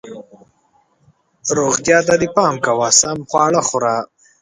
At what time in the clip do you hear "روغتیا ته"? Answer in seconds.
1.57-2.15